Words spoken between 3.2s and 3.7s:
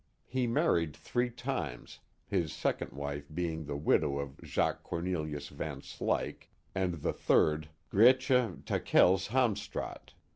be ing